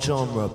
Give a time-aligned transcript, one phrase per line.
[0.00, 0.50] genre.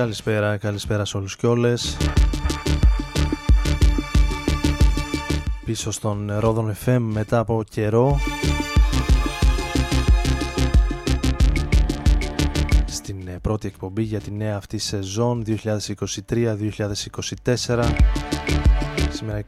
[0.00, 1.96] Καλησπέρα, καλησπέρα σε όλους και όλες.
[5.64, 8.20] Πίσω στον Ρόδον FM μετά από καιρό.
[12.86, 15.56] Στην ε, πρώτη εκπομπή για τη νέα αυτή σεζόν 2023-2024
[19.10, 19.42] Σήμερα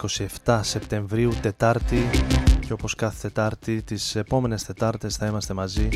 [0.45, 2.11] 27 Σεπτεμβρίου, Τετάρτη.
[2.67, 5.89] Και όπως κάθε Τετάρτη τις επόμενες Τετάρτες θα είμαστε μαζί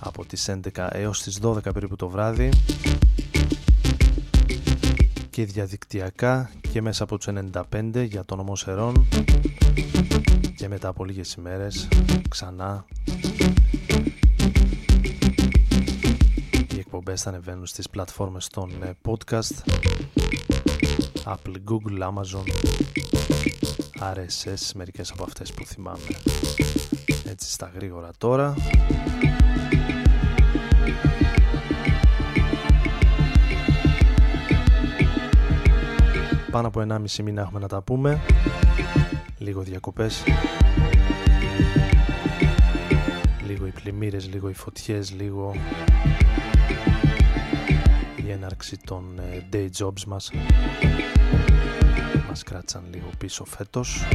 [0.00, 2.50] από τις 11 έως τις 12 περίπου το βράδυ
[5.32, 7.28] και διαδικτυακά και μέσα από τους
[7.72, 9.06] 95 για το νομό Σερών
[10.56, 11.88] και μετά από λίγες ημέρες
[12.28, 12.84] ξανά.
[16.74, 19.54] Οι εκπομπές θα ανεβαίνουν στις πλατφόρμες των ε, podcast.
[21.24, 22.44] Apple, Google, Amazon
[23.98, 26.06] RSS, μερικές από αυτές που θυμάμαι.
[27.24, 28.54] Έτσι στα γρήγορα τώρα
[36.52, 38.20] πάνω από 1,5 μήνα έχουμε να τα πούμε.
[39.38, 40.24] Λίγο διακοπές.
[43.46, 45.54] Λίγο οι πλημμύρες, λίγο οι φωτιές, λίγο
[48.26, 50.30] η έναρξη των ε, day jobs μας.
[52.28, 54.06] Μας κράτσαν λίγο πίσω φέτος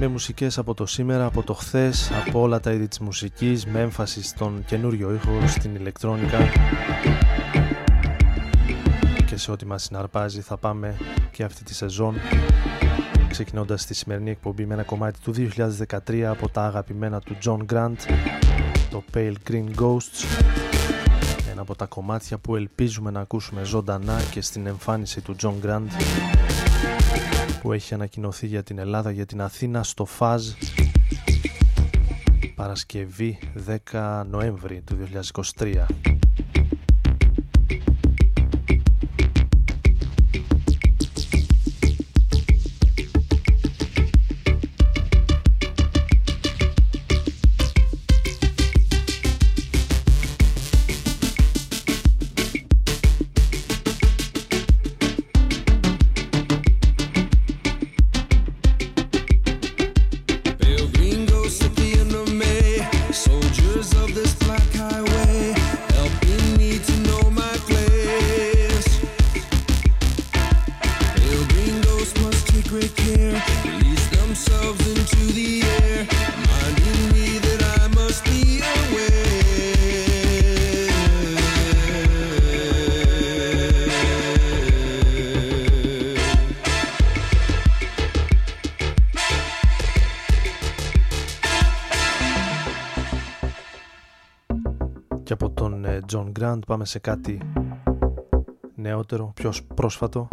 [0.00, 3.80] με μουσικές από το σήμερα, από το χθες, από όλα τα είδη της μουσικής, με
[3.80, 6.38] έμφαση στον καινούριο ήχο, στην ηλεκτρόνικα.
[9.26, 10.96] Και σε ό,τι μας συναρπάζει θα πάμε
[11.30, 12.14] και αυτή τη σεζόν
[13.28, 15.34] ξεκινώντας τη σημερινή εκπομπή με ένα κομμάτι του
[16.08, 17.96] 2013 από τα αγαπημένα του John Grant
[18.90, 20.42] το Pale Green Ghosts.
[21.50, 26.47] Ένα από τα κομμάτια που ελπίζουμε να ακούσουμε ζωντανά και στην εμφάνιση του John Grant
[27.62, 30.54] που έχει ανακοινωθεί για την Ελλάδα, για την Αθήνα στο ΦΑΖ
[32.54, 33.38] Παρασκευή
[33.92, 34.96] 10 Νοέμβρη του
[35.58, 36.17] 2023.
[96.78, 97.40] Πάμε σε κάτι
[98.74, 100.28] νεότερο, πιο πρόσφατο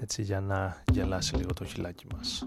[0.00, 2.46] έτσι για να γελάσει λίγο το χιλάκι μας.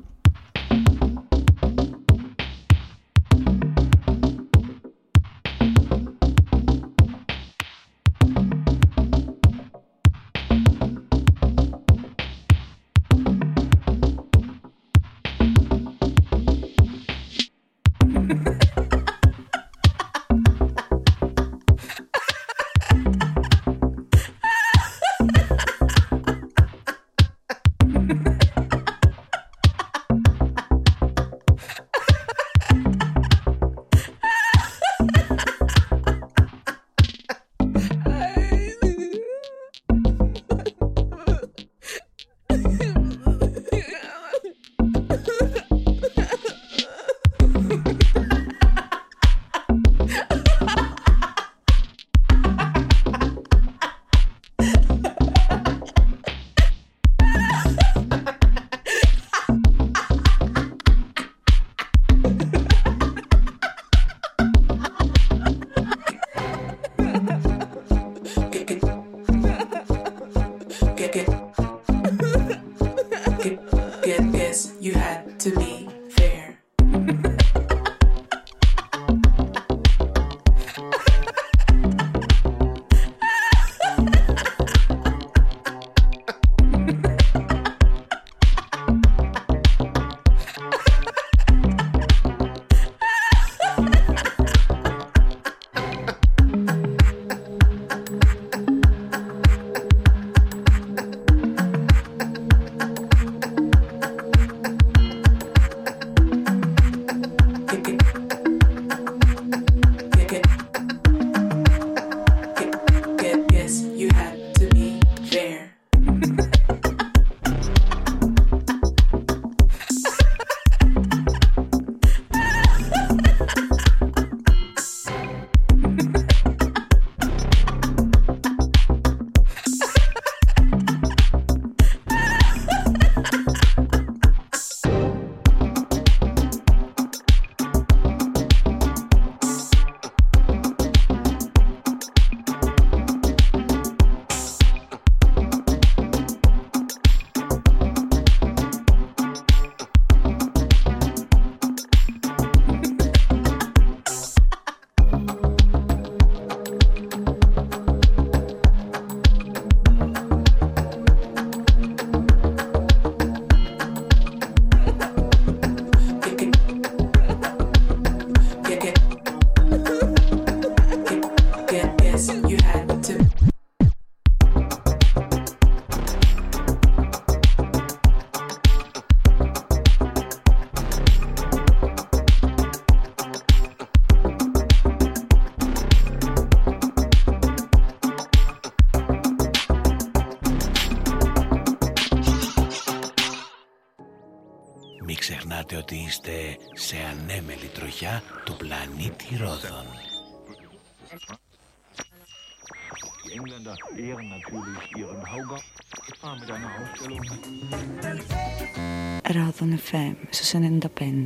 [209.59, 211.25] τον Εφέ, ίσως 95.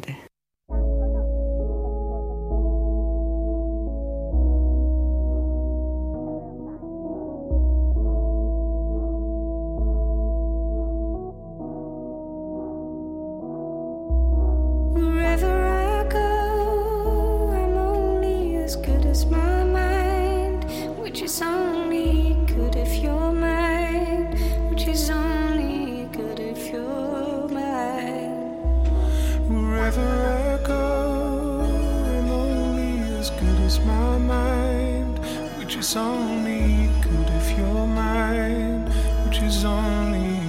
[33.23, 35.17] as good as my mind,
[35.57, 38.83] which is only good if you're mine,
[39.23, 40.42] which is only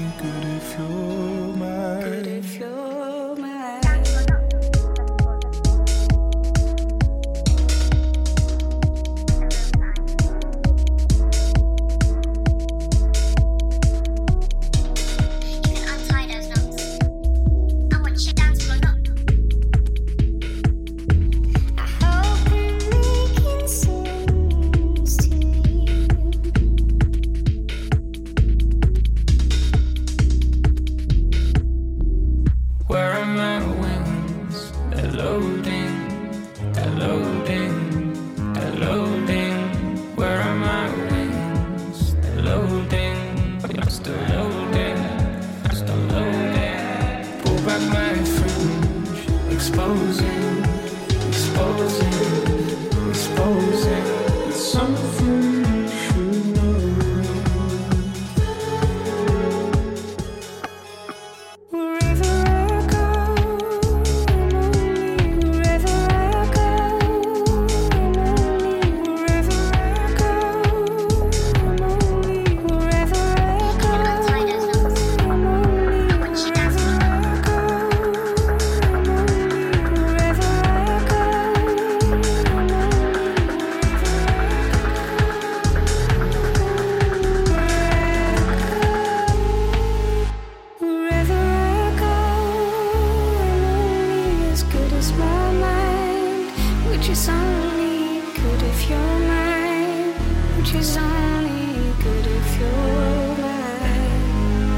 [97.44, 100.12] only good if you're mine,
[100.56, 104.68] which is only good if you're mine.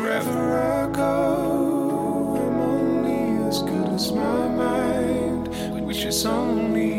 [0.00, 1.14] Wherever I go,
[2.42, 5.42] I'm only as good as my mind,
[5.86, 6.95] which is only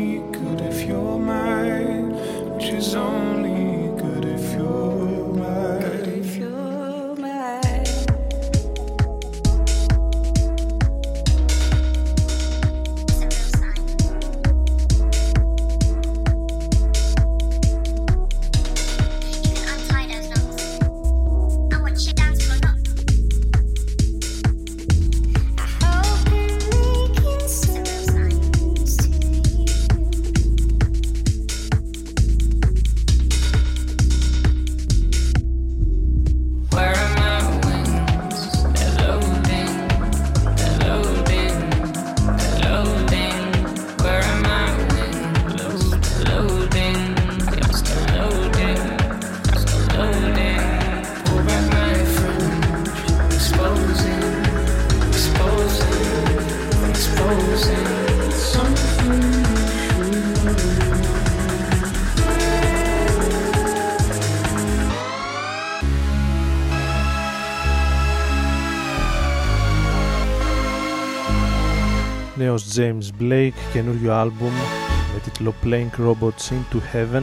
[72.78, 74.52] James Blake, καινούριο άλμπουμ
[75.14, 77.22] με τίτλο Playing Robots into Heaven.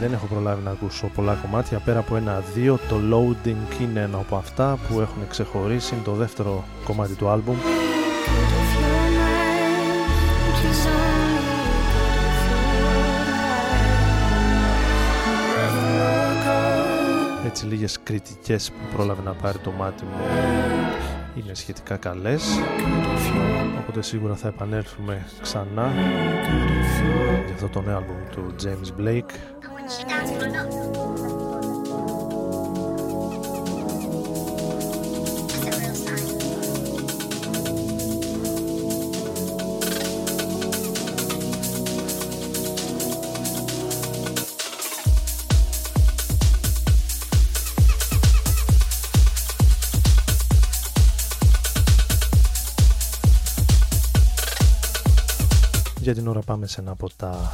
[0.00, 2.78] Δεν έχω προλάβει να ακούσω πολλά κομμάτια πέρα από ένα-δύο.
[2.88, 5.94] Το Loading είναι ένα από αυτά που έχουν ξεχωρίσει.
[5.94, 7.56] Είναι το δεύτερο κομμάτι του άλμπουμ.
[17.46, 20.20] Έτσι λίγες κριτικές που πρόλαβε να πάρει το μάτι μου
[21.34, 22.42] είναι σχετικά καλές.
[23.78, 25.92] Οπότε σίγουρα θα επανέλθουμε ξανά
[27.44, 29.30] για αυτό το νέο άλμπουμ του James Blake
[56.12, 57.52] Για την ώρα πάμε σε ένα από τα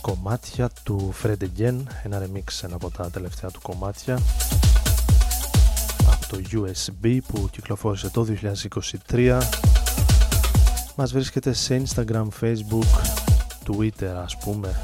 [0.00, 4.18] κομμάτια του Fred Again, ένα remix ένα από τα τελευταία του κομμάτια.
[6.06, 8.26] Από το USB που κυκλοφόρησε το
[9.08, 9.40] 2023
[10.96, 13.00] μας βρίσκεται σε Instagram, Facebook,
[13.66, 14.80] Twitter ας πούμε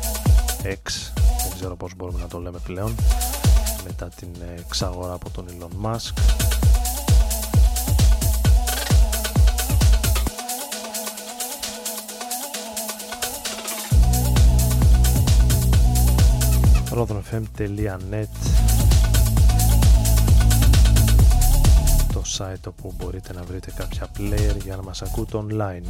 [0.63, 2.95] X, δεν ξέρω πώς μπορούμε να το λέμε πλέον.
[3.85, 6.50] Μετά την εξαγορά από τον Elon Musk
[16.95, 18.29] rodonfm.net
[22.13, 25.85] το site όπου μπορείτε να βρείτε κάποια player για να μας ακούτε online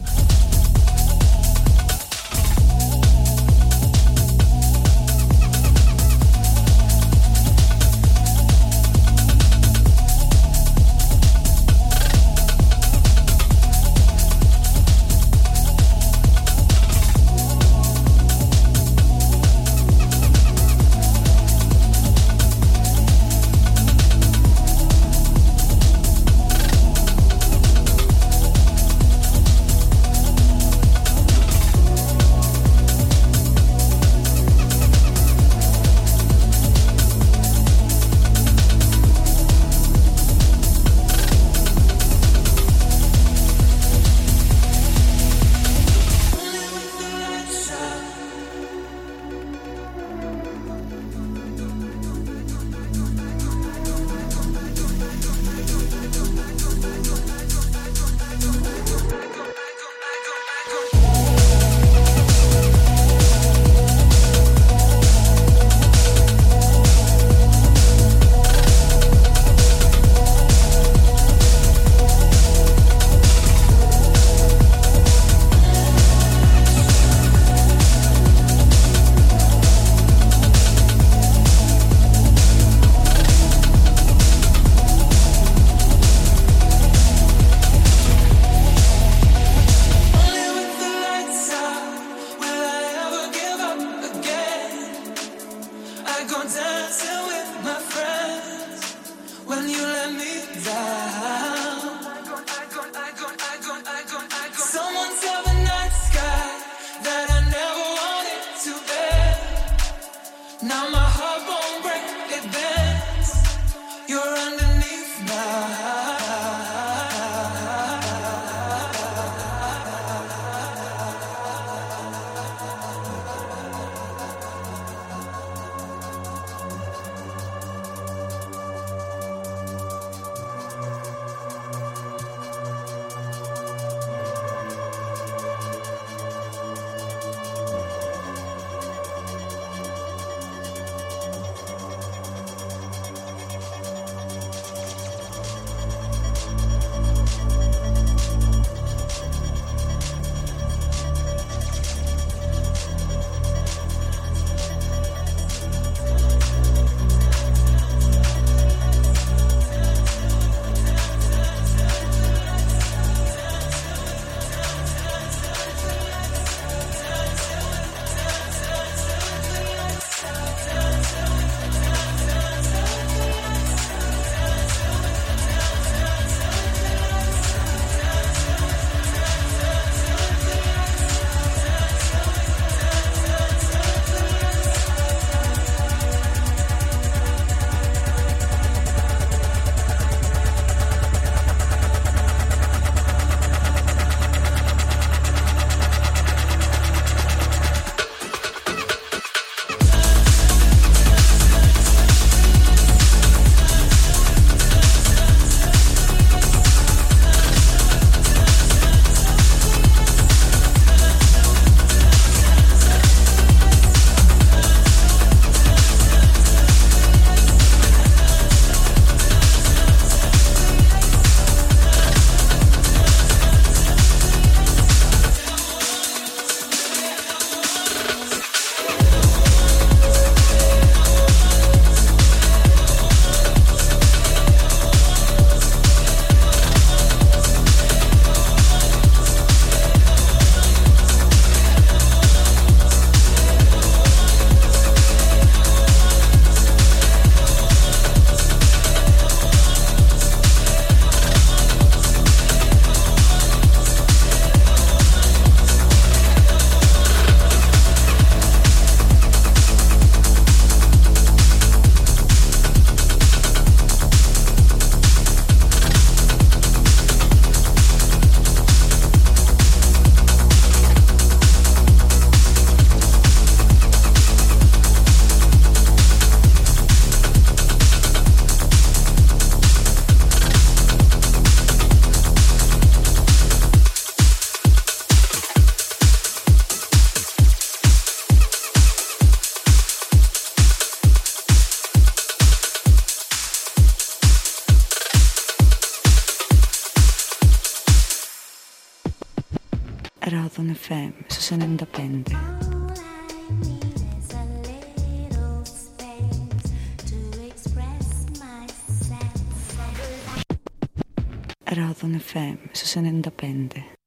[313.70, 313.99] grande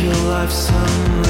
[0.00, 1.26] your life sound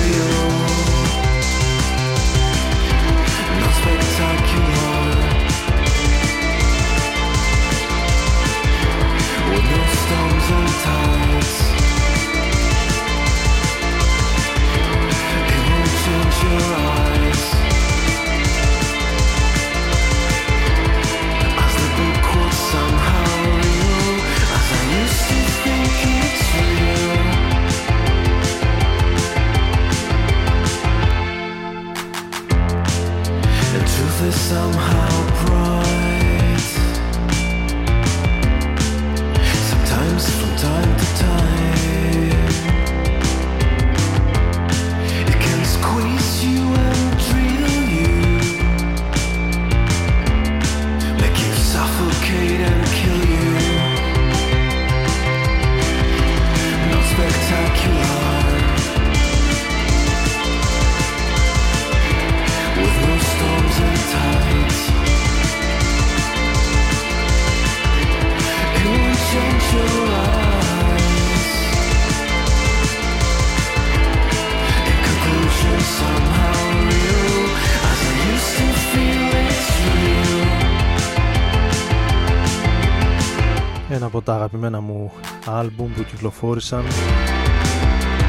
[86.29, 86.85] κυκλοφόρησαν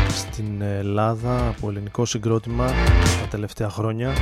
[0.09, 2.65] στην Ελλάδα από ελληνικό συγκρότημα
[3.21, 4.13] τα τελευταία χρόνια.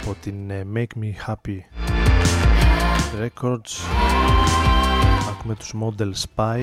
[0.00, 1.58] Από την ε, Make Me Happy
[3.22, 3.72] Records.
[5.30, 6.60] Ακούμε τους Model Spy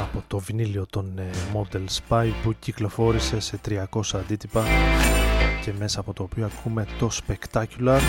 [0.00, 4.64] από το βινίλιο των ε, Model Spy που κυκλοφόρησε σε 300 αντίτυπα
[5.64, 8.00] και μέσα από το οποίο ακούμε το Spectacular.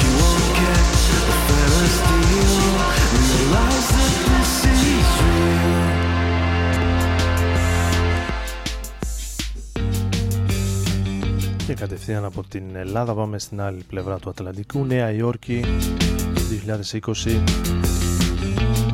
[0.00, 0.84] You won't get
[4.04, 4.07] a
[11.68, 13.14] Και κατευθείαν από την Ελλάδα.
[13.14, 15.64] Πάμε στην άλλη πλευρά του Ατλαντικού, Νέα Υόρκη
[17.00, 17.40] 2020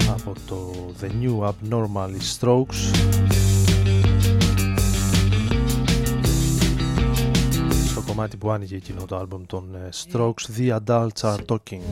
[0.09, 2.95] από το The New Abnormal Strokes.
[7.87, 11.83] Στο κομμάτι που άνοιγε εκείνο το άλμπομ των ε, Strokes The Adults Are Talking.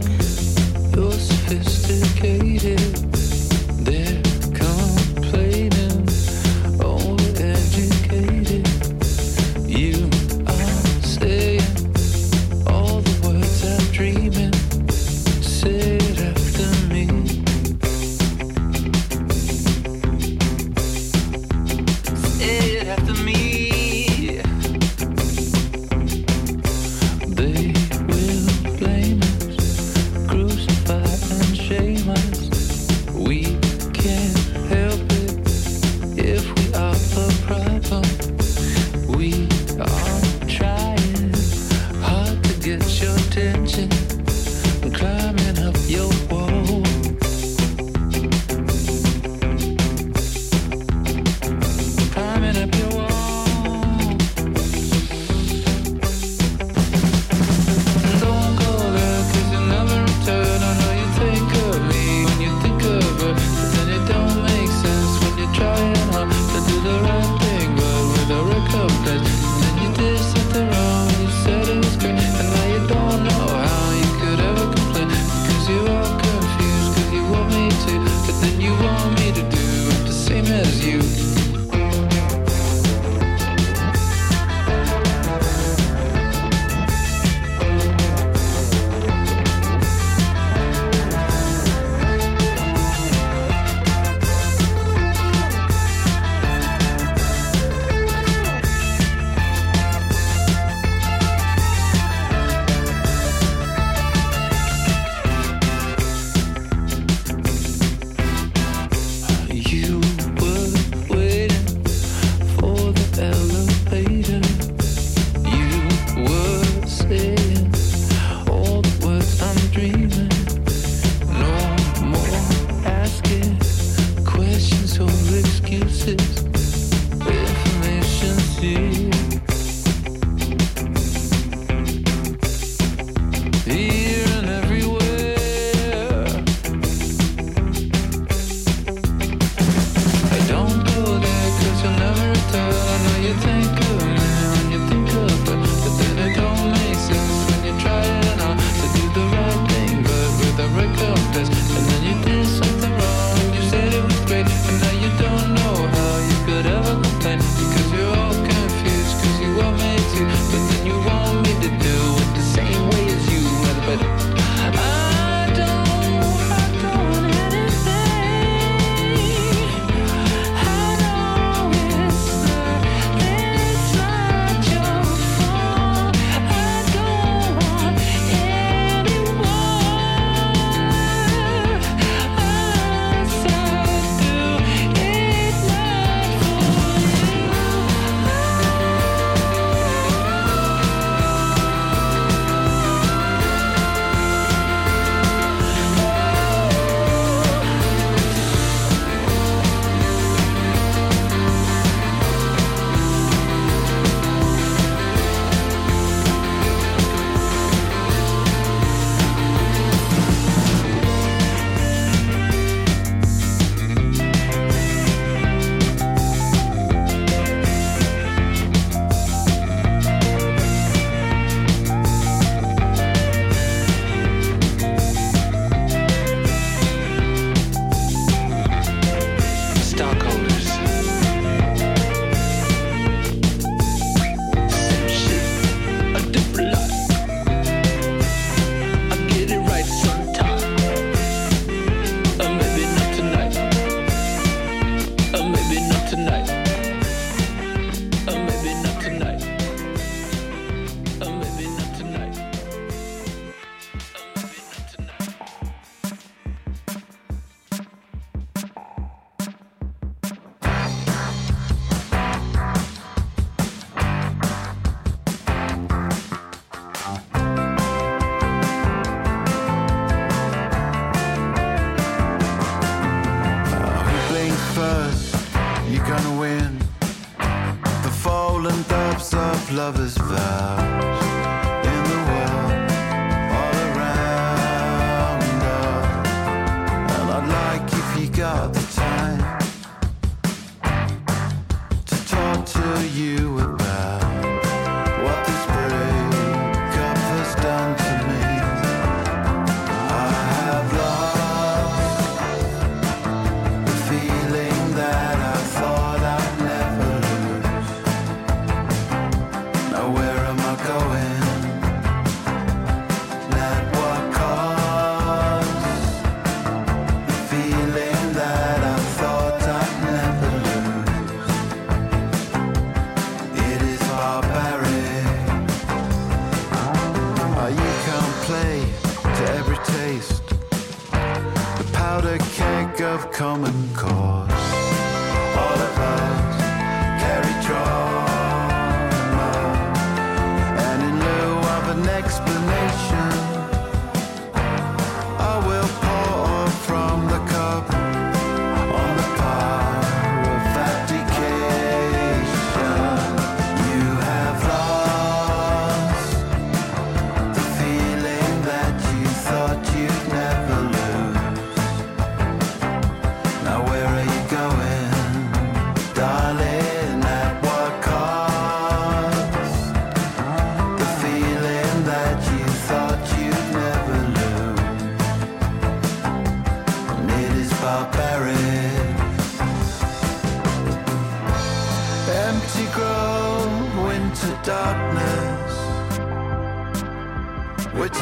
[0.94, 2.78] You're sophisticated,
[3.84, 4.31] they're
[43.02, 44.21] your attention.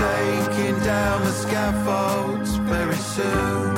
[0.01, 3.70] taking down the scaffolds very soon.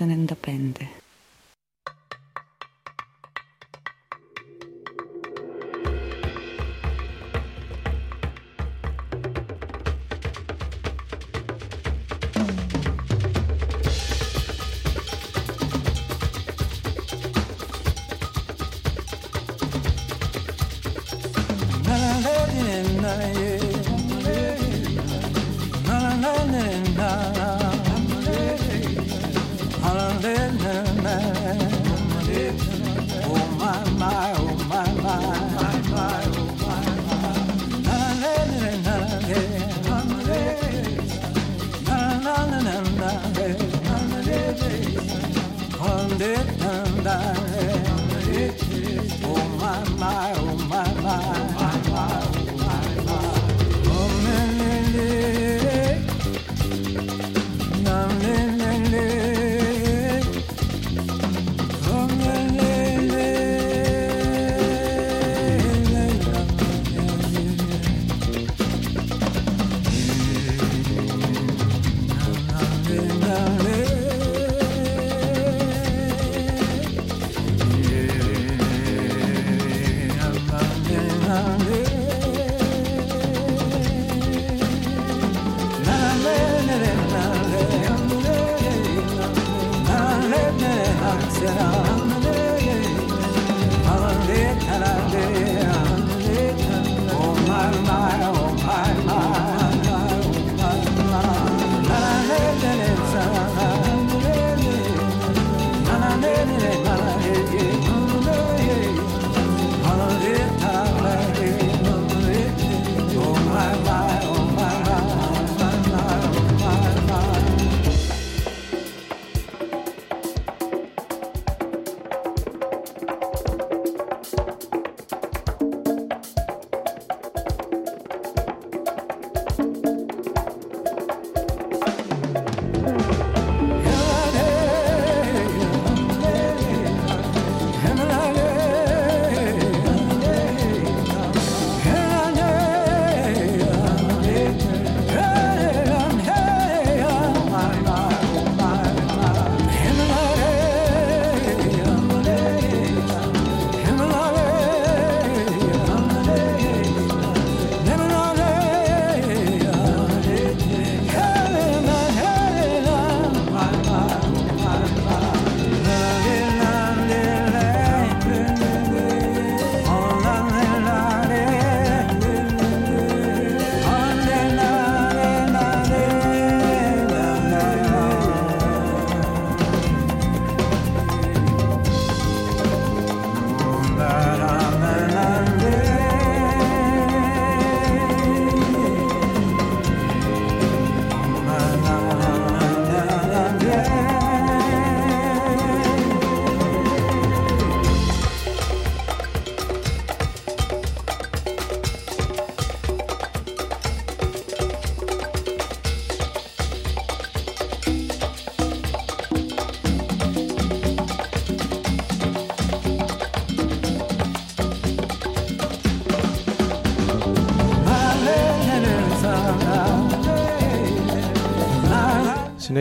[0.00, 0.99] 1995.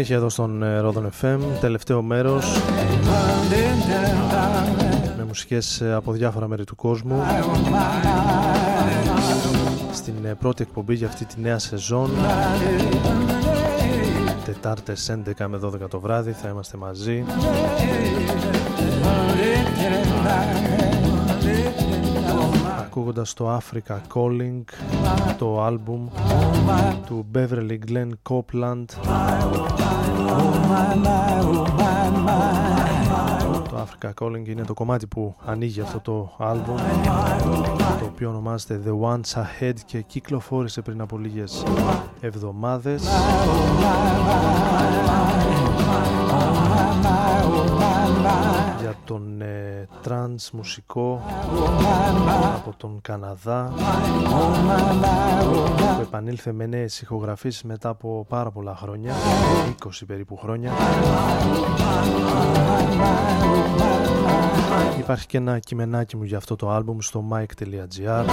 [0.03, 2.61] Συνέχεια εδώ στον Ρόδον FM, τελευταίο μέρος.
[5.17, 7.21] Με μουσικές ε, από διάφορα μέρη του κόσμου.
[9.93, 12.11] Στην ε, πρώτη εκπομπή για αυτή τη νέα σεζόν.
[14.45, 16.31] Τετάρτες 11 με 12 το βράδυ.
[16.31, 17.23] Θα είμαστε μαζί
[22.99, 24.61] ακούγοντας το Africa Calling
[25.37, 26.07] το άλμπουμ
[27.05, 28.85] του Beverly Glenn Copeland.
[33.63, 36.75] Το Το Africa Calling είναι το κομμάτι που ανοίγει αυτό το άλμπουμ
[37.99, 41.63] το οποίο ονομάζεται The Ones Ahead και κυκλοφόρησε πριν από λίγες
[42.19, 43.03] εβδομάδες
[48.79, 51.21] για τον ε, τρανς μουσικό
[52.55, 53.73] από τον Καναδά.
[55.95, 59.13] Που επανήλθε με νέες ηχογραφήσεις μετά από πάρα πολλά χρόνια
[59.83, 60.71] 20 περίπου χρόνια.
[64.99, 68.25] Υπάρχει και ένα κειμενάκι μου για αυτό το άλμπουμ στο mike.gr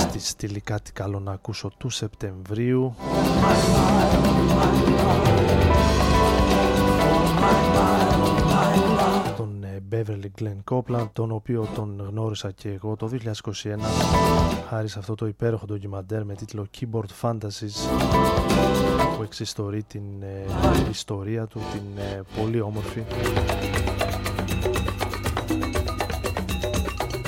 [0.00, 2.94] στη στήλη κάτι καλό να ακούσω του Σεπτεμβρίου
[9.90, 13.32] Beverly Glenn Copeland τον οποίο τον γνώρισα και εγώ το 2021
[14.68, 17.76] χάρη σε αυτό το υπέροχο ντοκιμαντέρ με τίτλο Keyboard Fantasies
[19.16, 20.44] που εξιστορεί την ε,
[20.90, 23.02] ιστορία του την ε, πολύ όμορφη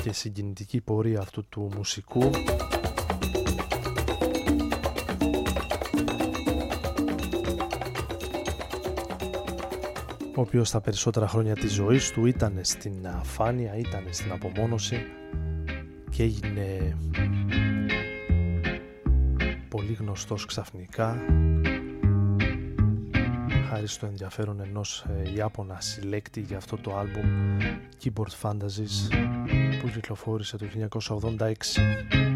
[0.02, 2.30] και συγκινητική πορεία αυτού του μουσικού
[10.36, 15.04] ο οποίος τα περισσότερα χρόνια της ζωής του ήταν στην αφάνεια, ήταν στην απομόνωση
[16.10, 16.96] και έγινε
[19.68, 21.22] πολύ γνωστός ξαφνικά
[23.68, 27.58] χάρη στο ενδιαφέρον ενός ε, Ιάπωνα συλλέκτη για αυτό το άλμπουμ
[28.04, 29.14] Keyboard Fantasies
[29.82, 30.66] που κυκλοφόρησε το
[31.38, 32.31] 1986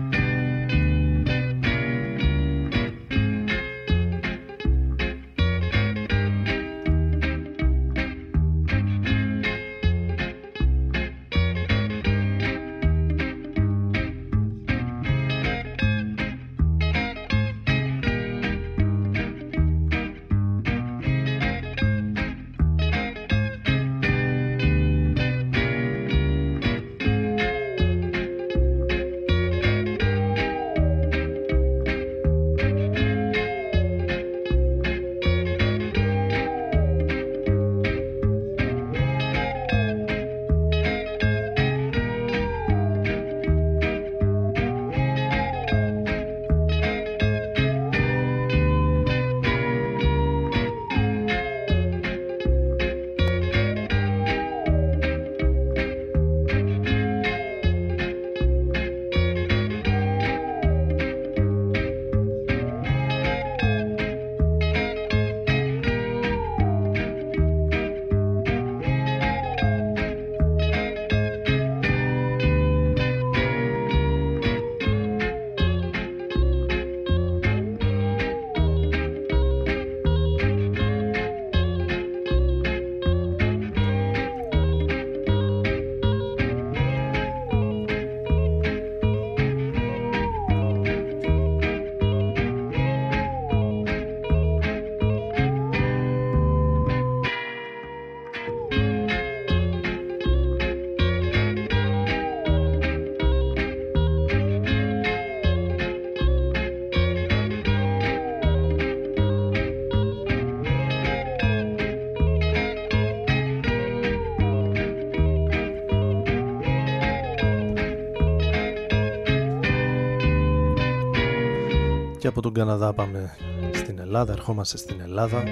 [122.57, 123.37] Καναδά πάμε
[123.73, 125.43] στην Ελλάδα, ερχόμαστε στην Ελλάδα.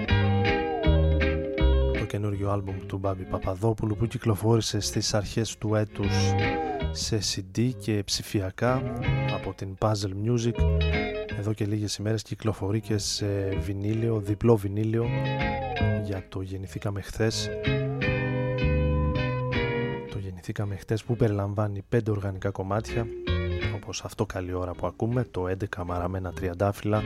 [1.99, 6.33] Το καινούριο άλμπουμ του Μπάμπη Παπαδόπουλου που κυκλοφόρησε στις αρχές του έτους
[6.91, 8.83] σε CD και ψηφιακά
[9.35, 10.81] από την Puzzle Music.
[11.39, 13.27] Εδώ και λίγες ημέρες κυκλοφορεί και σε
[13.61, 15.07] βινίλιο, διπλό βινίλιο.
[16.05, 17.49] Για το γεννηθήκαμε χθες
[20.11, 23.07] το γεννηθήκαμε χθες που περιλαμβάνει πέντε οργανικά κομμάτια
[23.95, 25.45] όπως αυτό καλή ώρα που ακούμε το
[25.77, 27.03] 11 μαραμένα τριαντάφυλλα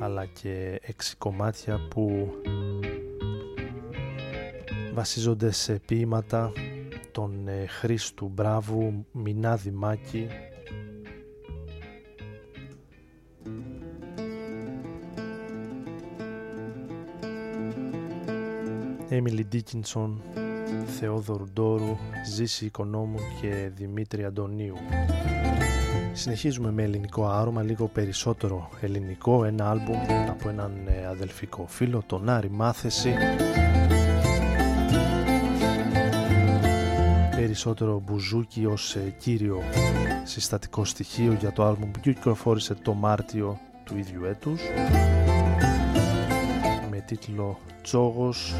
[0.00, 2.32] αλλά και 6 κομμάτια που
[4.94, 6.52] βασίζονται σε ποίηματα
[7.12, 10.28] των ε, Χρήστου Μπράβου, Μινάδη Μάκη
[19.08, 20.22] Έμιλι Ντίκινσον
[20.98, 24.76] Θεόδωρου Ντόρου, Ζήση Οικονόμου και Δημήτρη Αντωνίου.
[26.12, 32.28] Συνεχίζουμε με ελληνικό άρωμα, λίγο περισσότερο ελληνικό, ένα άλμπουμ από έναν ε, αδελφικό φίλο, τον
[32.28, 33.14] Άρη Μάθεση.
[37.36, 39.62] Περισσότερο μπουζούκι ως ε, κύριο
[40.24, 44.60] συστατικό στοιχείο για το άλμπουμ που κυκλοφόρησε το Μάρτιο του ίδιου έτους
[46.90, 48.54] με τίτλο «Τσόγος»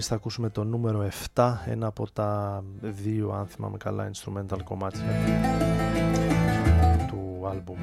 [0.00, 5.04] εμείς θα ακούσουμε το νούμερο 7, ένα από τα δύο, αν θυμάμαι καλά, instrumental κομμάτια
[7.08, 7.76] του άλμπουμ.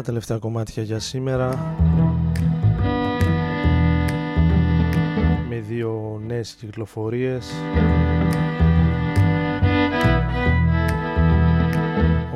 [0.00, 1.76] Στα τελευταία κομμάτια για σήμερα.
[5.48, 7.50] Με δύο νέες κυκλοφορίες.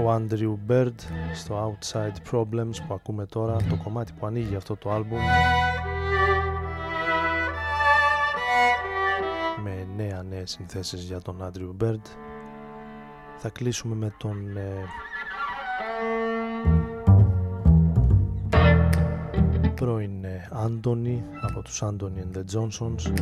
[0.04, 0.92] Ο Andrew Bird
[1.34, 5.18] στο Outside Problems που ακούμε τώρα το κομμάτι που ανοίγει αυτό το άλμπουμ.
[9.64, 12.02] Με νέα νέες συνθέσεις για τον Andrew Bird.
[13.36, 14.36] Θα κλείσουμε με τον
[19.74, 23.12] πρώην Άντωνη από τους Άντωνη and the Johnsons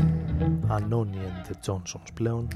[0.68, 2.48] Ανώνη and the Johnsons πλέον.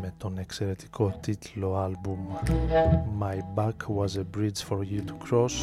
[0.00, 2.18] Με τον εξαιρετικό τίτλο άλμπουμ
[3.20, 5.54] My Back Was a Bridge for You to Cross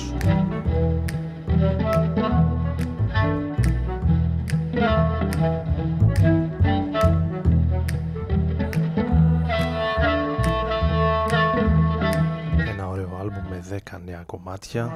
[13.91, 14.91] με 10 νέα κομμάτια.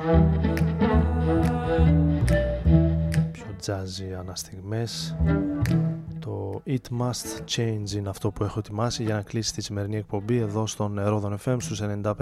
[3.32, 5.16] Πιο jazzy αναστιγμές.
[6.20, 10.38] Το It Must Change είναι αυτό που έχω ετοιμάσει για να κλείσει τη σημερινή εκπομπή
[10.38, 12.14] εδώ στον Ρόδον FM στους 95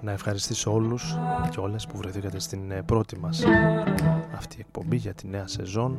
[0.00, 1.16] να ευχαριστήσω όλους
[1.50, 3.42] και όλες που βρεθήκατε στην πρώτη μας
[4.34, 5.98] αυτή εκπομπή για τη νέα σεζόν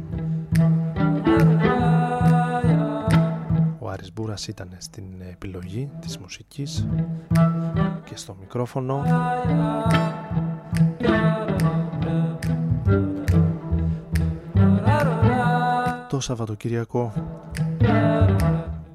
[3.96, 6.88] Άρης Μπούρας ήταν στην επιλογή της μουσικής
[8.06, 9.04] και στο μικρόφωνο.
[16.10, 17.14] Το Σαββατοκύριακο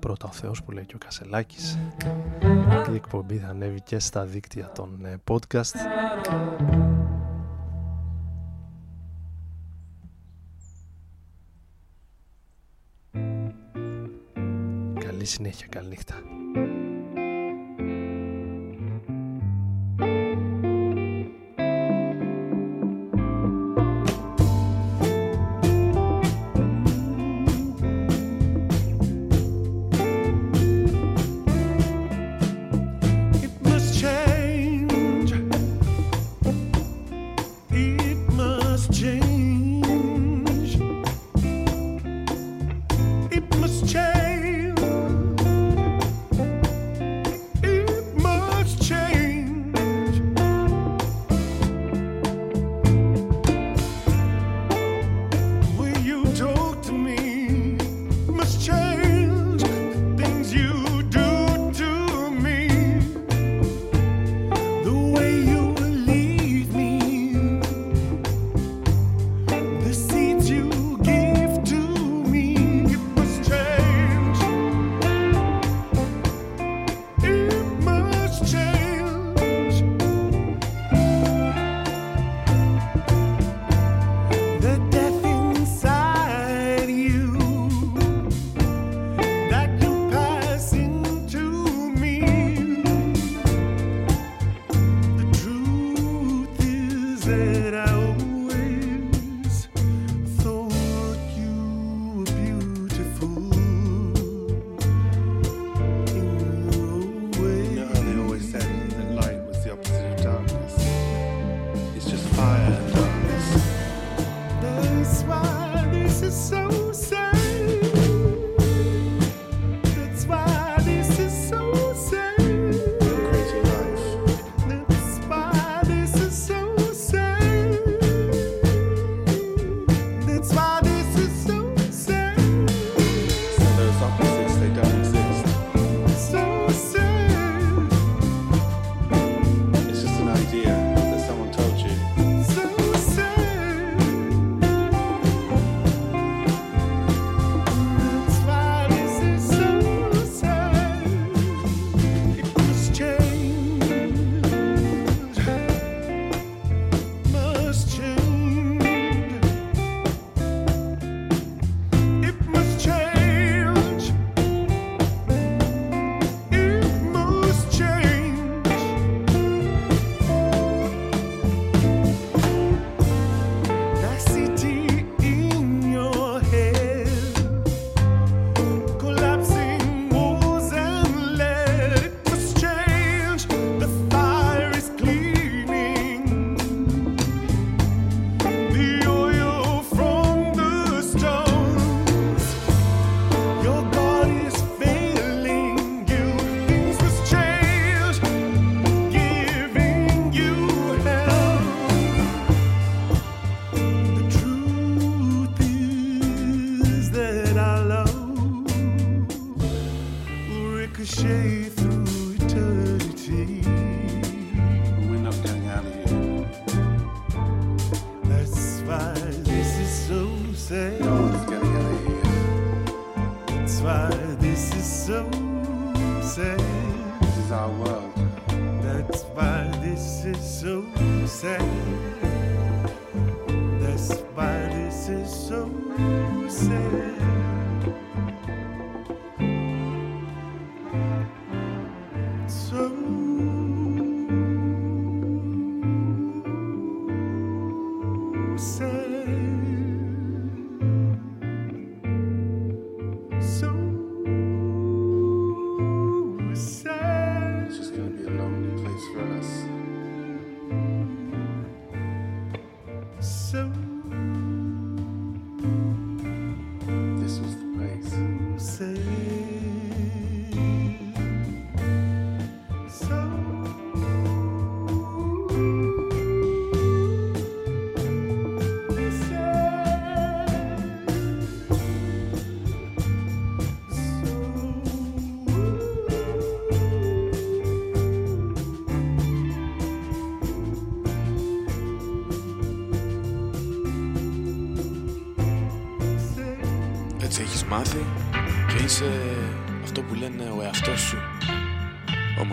[0.00, 1.78] πρώτα ο Θεός που λέει και ο Κασελάκης
[2.90, 6.89] η εκπομπή θα ανέβει και στα δίκτυα των ε, podcast
[15.20, 16.14] Καλή συνέχεια, καλή νύχτα.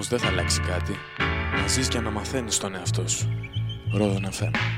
[0.09, 0.95] Δεν θα αλλάξει κάτι.
[1.61, 3.39] Να ζεις και να μαθαίνεις τον εαυτό σου.
[3.93, 4.76] Ρόδον FM.